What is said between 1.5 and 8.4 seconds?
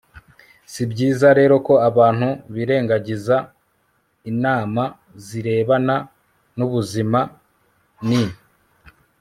ko abantu birengagiza inama zirebana n'ubuzima. ni